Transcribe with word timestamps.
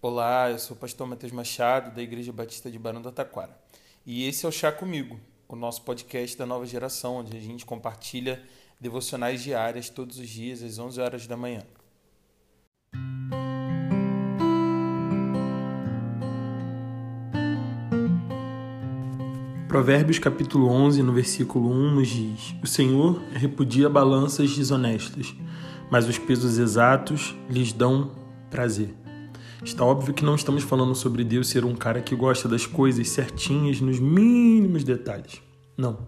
Olá, 0.00 0.48
eu 0.48 0.60
sou 0.60 0.76
o 0.76 0.78
pastor 0.78 1.08
Matheus 1.08 1.32
Machado, 1.32 1.92
da 1.92 2.00
Igreja 2.00 2.32
Batista 2.32 2.70
de 2.70 2.78
Barão 2.78 3.02
do 3.02 3.10
Taquara. 3.10 3.58
E 4.06 4.28
esse 4.28 4.46
é 4.46 4.48
o 4.48 4.52
Chá 4.52 4.70
Comigo, 4.70 5.18
o 5.48 5.56
nosso 5.56 5.82
podcast 5.82 6.38
da 6.38 6.46
nova 6.46 6.64
geração, 6.64 7.16
onde 7.16 7.36
a 7.36 7.40
gente 7.40 7.66
compartilha 7.66 8.40
devocionais 8.80 9.42
diárias 9.42 9.90
todos 9.90 10.16
os 10.20 10.28
dias 10.28 10.62
às 10.62 10.78
11 10.78 11.00
horas 11.00 11.26
da 11.26 11.36
manhã. 11.36 11.64
Provérbios 19.66 20.20
capítulo 20.20 20.68
11, 20.68 21.02
no 21.02 21.12
versículo 21.12 21.72
1, 21.72 21.94
nos 21.96 22.06
diz: 22.06 22.54
O 22.62 22.68
Senhor 22.68 23.20
repudia 23.32 23.90
balanças 23.90 24.56
desonestas, 24.56 25.34
mas 25.90 26.08
os 26.08 26.18
pesos 26.18 26.56
exatos 26.56 27.34
lhes 27.50 27.72
dão 27.72 28.12
prazer. 28.48 29.07
Está 29.64 29.84
óbvio 29.84 30.14
que 30.14 30.24
não 30.24 30.36
estamos 30.36 30.62
falando 30.62 30.94
sobre 30.94 31.24
Deus 31.24 31.48
ser 31.48 31.64
um 31.64 31.74
cara 31.74 32.00
que 32.00 32.14
gosta 32.14 32.48
das 32.48 32.64
coisas 32.64 33.08
certinhas 33.08 33.80
nos 33.80 33.98
mínimos 33.98 34.84
detalhes. 34.84 35.42
Não. 35.76 35.98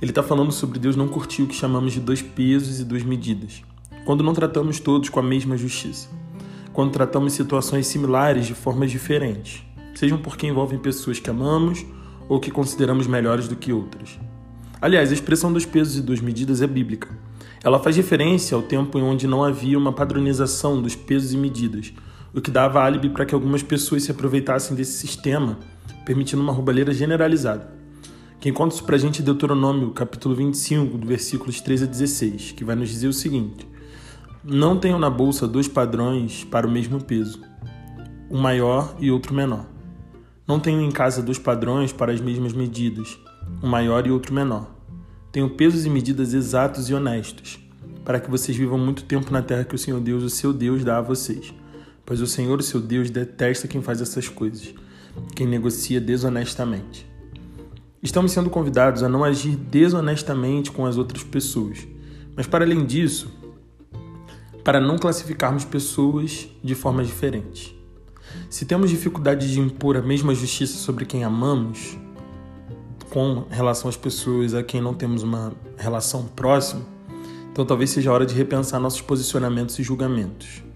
Ele 0.00 0.10
está 0.10 0.22
falando 0.22 0.52
sobre 0.52 0.78
Deus 0.78 0.94
não 0.94 1.08
curtir 1.08 1.42
o 1.42 1.46
que 1.46 1.54
chamamos 1.54 1.94
de 1.94 2.00
dois 2.00 2.20
pesos 2.20 2.78
e 2.78 2.84
duas 2.84 3.02
medidas. 3.02 3.62
Quando 4.04 4.22
não 4.22 4.34
tratamos 4.34 4.78
todos 4.78 5.08
com 5.08 5.18
a 5.18 5.22
mesma 5.22 5.56
justiça. 5.56 6.08
Quando 6.74 6.92
tratamos 6.92 7.32
situações 7.32 7.86
similares 7.86 8.46
de 8.46 8.52
formas 8.52 8.90
diferentes. 8.90 9.64
Sejam 9.94 10.18
porque 10.18 10.46
envolvem 10.46 10.78
pessoas 10.78 11.18
que 11.18 11.30
amamos 11.30 11.84
ou 12.28 12.38
que 12.38 12.50
consideramos 12.50 13.06
melhores 13.06 13.48
do 13.48 13.56
que 13.56 13.72
outras. 13.72 14.18
Aliás, 14.82 15.10
a 15.10 15.14
expressão 15.14 15.50
dos 15.50 15.64
pesos 15.64 15.96
e 15.96 16.02
duas 16.02 16.20
medidas 16.20 16.60
é 16.60 16.66
bíblica. 16.66 17.08
Ela 17.64 17.78
faz 17.78 17.96
referência 17.96 18.54
ao 18.54 18.62
tempo 18.62 18.98
em 18.98 19.02
onde 19.02 19.26
não 19.26 19.42
havia 19.42 19.78
uma 19.78 19.92
padronização 19.92 20.82
dos 20.82 20.94
pesos 20.94 21.32
e 21.32 21.38
medidas, 21.38 21.92
o 22.36 22.40
que 22.42 22.50
dava 22.50 22.82
álibi 22.82 23.08
para 23.08 23.24
que 23.24 23.34
algumas 23.34 23.62
pessoas 23.62 24.02
se 24.02 24.10
aproveitassem 24.10 24.76
desse 24.76 24.98
sistema, 24.98 25.58
permitindo 26.04 26.42
uma 26.42 26.52
roubalheira 26.52 26.92
generalizada. 26.92 27.74
Quem 28.38 28.52
conta 28.52 28.74
isso 28.74 28.84
para 28.84 28.96
a 28.96 28.98
gente 28.98 29.22
é 29.22 29.24
Deuteronômio, 29.24 29.90
capítulo 29.92 30.34
25, 30.34 30.98
do 30.98 31.06
versículos 31.06 31.62
13 31.62 31.84
a 31.84 31.86
16, 31.86 32.52
que 32.52 32.62
vai 32.62 32.76
nos 32.76 32.90
dizer 32.90 33.08
o 33.08 33.12
seguinte: 33.12 33.66
Não 34.44 34.78
tenham 34.78 34.98
na 34.98 35.08
bolsa 35.08 35.48
dois 35.48 35.66
padrões 35.66 36.44
para 36.44 36.66
o 36.66 36.70
mesmo 36.70 37.02
peso, 37.02 37.40
um 38.30 38.38
maior 38.38 38.94
e 39.00 39.10
outro 39.10 39.34
menor. 39.34 39.64
Não 40.46 40.60
tenham 40.60 40.82
em 40.82 40.90
casa 40.90 41.22
dois 41.22 41.38
padrões 41.38 41.90
para 41.90 42.12
as 42.12 42.20
mesmas 42.20 42.52
medidas, 42.52 43.18
um 43.62 43.66
maior 43.66 44.06
e 44.06 44.10
outro 44.10 44.34
menor. 44.34 44.70
Tenham 45.32 45.48
pesos 45.48 45.86
e 45.86 45.90
medidas 45.90 46.34
exatos 46.34 46.90
e 46.90 46.94
honestos, 46.94 47.58
para 48.04 48.20
que 48.20 48.30
vocês 48.30 48.54
vivam 48.54 48.76
muito 48.78 49.04
tempo 49.04 49.32
na 49.32 49.40
terra 49.40 49.64
que 49.64 49.74
o 49.74 49.78
Senhor 49.78 50.00
Deus, 50.00 50.22
o 50.22 50.28
seu 50.28 50.52
Deus, 50.52 50.84
dá 50.84 50.98
a 50.98 51.02
vocês 51.02 51.54
pois 52.06 52.20
o 52.20 52.26
Senhor, 52.26 52.62
seu 52.62 52.80
Deus, 52.80 53.10
detesta 53.10 53.66
quem 53.66 53.82
faz 53.82 54.00
essas 54.00 54.28
coisas, 54.28 54.72
quem 55.34 55.46
negocia 55.46 56.00
desonestamente. 56.00 57.04
Estamos 58.00 58.30
sendo 58.30 58.48
convidados 58.48 59.02
a 59.02 59.08
não 59.08 59.24
agir 59.24 59.56
desonestamente 59.56 60.70
com 60.70 60.86
as 60.86 60.96
outras 60.96 61.24
pessoas, 61.24 61.86
mas 62.36 62.46
para 62.46 62.64
além 62.64 62.86
disso, 62.86 63.28
para 64.62 64.80
não 64.80 64.96
classificarmos 64.96 65.64
pessoas 65.64 66.48
de 66.62 66.74
formas 66.76 67.08
diferentes. 67.08 67.74
Se 68.48 68.64
temos 68.64 68.90
dificuldade 68.90 69.50
de 69.50 69.58
impor 69.58 69.96
a 69.96 70.02
mesma 70.02 70.34
justiça 70.34 70.78
sobre 70.78 71.04
quem 71.04 71.24
amamos, 71.24 71.98
com 73.10 73.46
relação 73.50 73.88
às 73.88 73.96
pessoas 73.96 74.54
a 74.54 74.62
quem 74.62 74.80
não 74.80 74.94
temos 74.94 75.22
uma 75.22 75.52
relação 75.76 76.24
próxima, 76.24 76.82
então 77.50 77.64
talvez 77.64 77.90
seja 77.90 78.10
a 78.10 78.12
hora 78.12 78.26
de 78.26 78.34
repensar 78.34 78.78
nossos 78.78 79.00
posicionamentos 79.00 79.78
e 79.78 79.82
julgamentos 79.82 80.66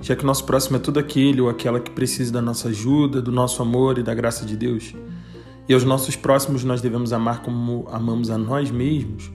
já 0.00 0.14
que 0.14 0.22
o 0.22 0.26
nosso 0.26 0.44
próximo 0.44 0.76
é 0.76 0.80
todo 0.80 0.98
aquele 0.98 1.40
ou 1.40 1.48
aquela 1.48 1.80
que 1.80 1.90
precisa 1.90 2.32
da 2.32 2.42
nossa 2.42 2.68
ajuda, 2.68 3.22
do 3.22 3.32
nosso 3.32 3.62
amor 3.62 3.98
e 3.98 4.02
da 4.02 4.14
graça 4.14 4.44
de 4.44 4.56
Deus, 4.56 4.94
e 5.68 5.74
aos 5.74 5.84
nossos 5.84 6.14
próximos 6.14 6.64
nós 6.64 6.80
devemos 6.80 7.12
amar 7.12 7.42
como 7.42 7.88
amamos 7.90 8.30
a 8.30 8.38
nós 8.38 8.70
mesmos, 8.70 9.30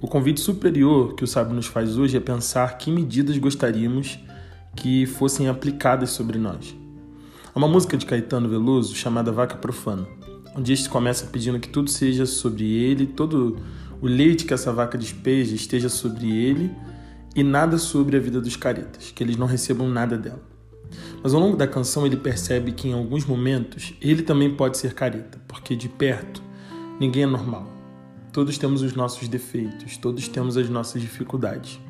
o 0.00 0.08
convite 0.08 0.40
superior 0.40 1.14
que 1.14 1.22
o 1.22 1.26
sábio 1.26 1.54
nos 1.54 1.66
faz 1.66 1.98
hoje 1.98 2.16
é 2.16 2.20
pensar 2.20 2.78
que 2.78 2.90
medidas 2.90 3.36
gostaríamos 3.36 4.18
que 4.74 5.04
fossem 5.04 5.46
aplicadas 5.46 6.10
sobre 6.10 6.38
nós. 6.38 6.74
Há 7.54 7.58
uma 7.58 7.68
música 7.68 7.98
de 7.98 8.06
Caetano 8.06 8.48
Veloso 8.48 8.94
chamada 8.94 9.30
Vaca 9.30 9.56
Profana, 9.56 10.06
onde 10.56 10.72
este 10.72 10.88
começa 10.88 11.26
pedindo 11.26 11.60
que 11.60 11.68
tudo 11.68 11.90
seja 11.90 12.24
sobre 12.24 12.64
ele, 12.64 13.06
todo 13.06 13.58
o 14.00 14.06
leite 14.06 14.46
que 14.46 14.54
essa 14.54 14.72
vaca 14.72 14.96
despeja 14.96 15.54
esteja 15.54 15.90
sobre 15.90 16.30
ele 16.30 16.70
e 17.34 17.42
nada 17.42 17.78
sobre 17.78 18.16
a 18.16 18.20
vida 18.20 18.40
dos 18.40 18.56
caretas, 18.56 19.12
que 19.14 19.22
eles 19.22 19.36
não 19.36 19.46
recebam 19.46 19.88
nada 19.88 20.16
dela. 20.18 20.42
Mas 21.22 21.34
ao 21.34 21.40
longo 21.40 21.56
da 21.56 21.66
canção 21.66 22.06
ele 22.06 22.16
percebe 22.16 22.72
que 22.72 22.88
em 22.88 22.92
alguns 22.92 23.24
momentos 23.24 23.94
ele 24.00 24.22
também 24.22 24.54
pode 24.54 24.78
ser 24.78 24.94
careta, 24.94 25.40
porque 25.46 25.76
de 25.76 25.88
perto 25.88 26.42
ninguém 26.98 27.24
é 27.24 27.26
normal. 27.26 27.66
Todos 28.32 28.58
temos 28.58 28.82
os 28.82 28.94
nossos 28.94 29.28
defeitos, 29.28 29.96
todos 29.96 30.28
temos 30.28 30.56
as 30.56 30.68
nossas 30.68 31.00
dificuldades. 31.00 31.80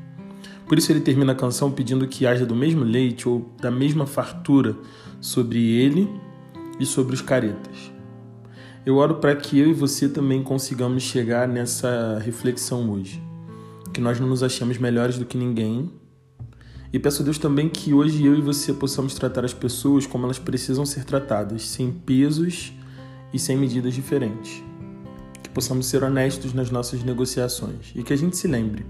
Por 0.66 0.78
isso 0.78 0.92
ele 0.92 1.00
termina 1.00 1.32
a 1.32 1.34
canção 1.34 1.70
pedindo 1.70 2.06
que 2.06 2.26
haja 2.26 2.46
do 2.46 2.54
mesmo 2.54 2.84
leite 2.84 3.28
ou 3.28 3.50
da 3.60 3.70
mesma 3.70 4.06
fartura 4.06 4.76
sobre 5.20 5.58
ele 5.58 6.08
e 6.78 6.86
sobre 6.86 7.14
os 7.14 7.20
caretas. 7.20 7.92
Eu 8.86 8.96
oro 8.96 9.16
para 9.16 9.36
que 9.36 9.58
eu 9.58 9.68
e 9.70 9.74
você 9.74 10.08
também 10.08 10.42
consigamos 10.42 11.02
chegar 11.02 11.46
nessa 11.46 12.18
reflexão 12.24 12.90
hoje 12.90 13.29
que 13.92 14.00
nós 14.00 14.18
não 14.20 14.28
nos 14.28 14.42
achemos 14.42 14.78
melhores 14.78 15.18
do 15.18 15.24
que 15.24 15.36
ninguém. 15.36 15.90
E 16.92 16.98
peço 16.98 17.22
a 17.22 17.24
Deus 17.24 17.38
também 17.38 17.68
que 17.68 17.94
hoje 17.94 18.24
eu 18.24 18.36
e 18.36 18.40
você 18.40 18.72
possamos 18.72 19.14
tratar 19.14 19.44
as 19.44 19.54
pessoas 19.54 20.06
como 20.06 20.24
elas 20.24 20.38
precisam 20.38 20.84
ser 20.84 21.04
tratadas, 21.04 21.68
sem 21.68 21.92
pesos 21.92 22.72
e 23.32 23.38
sem 23.38 23.56
medidas 23.56 23.94
diferentes. 23.94 24.62
Que 25.42 25.50
possamos 25.50 25.86
ser 25.86 26.02
honestos 26.02 26.52
nas 26.52 26.70
nossas 26.70 27.02
negociações 27.02 27.92
e 27.94 28.02
que 28.02 28.12
a 28.12 28.16
gente 28.16 28.36
se 28.36 28.48
lembre 28.48 28.84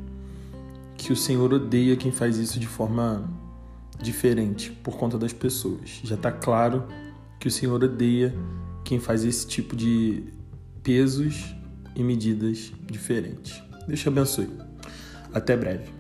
que 0.97 1.13
o 1.13 1.17
Senhor 1.17 1.53
odeia 1.53 1.97
quem 1.97 2.13
faz 2.13 2.37
isso 2.37 2.61
de 2.61 2.67
forma 2.67 3.29
diferente 4.01 4.71
por 4.71 4.97
conta 4.97 5.19
das 5.19 5.33
pessoas. 5.33 6.01
Já 6.05 6.15
está 6.15 6.31
claro 6.31 6.85
que 7.39 7.49
o 7.49 7.51
Senhor 7.51 7.83
odeia 7.83 8.35
quem 8.85 8.99
faz 8.99 9.25
esse 9.25 9.47
tipo 9.47 9.75
de 9.75 10.25
pesos 10.83 11.55
e 11.97 12.03
medidas 12.03 12.73
diferentes. 12.87 13.63
Deus 13.87 14.01
te 14.01 14.09
abençoe. 14.09 14.70
Até 15.33 15.57
breve. 15.57 16.00